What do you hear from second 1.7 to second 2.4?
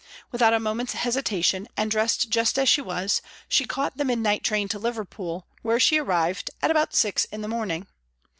and dressed